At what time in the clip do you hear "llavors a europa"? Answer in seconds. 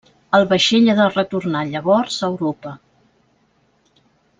1.75-2.77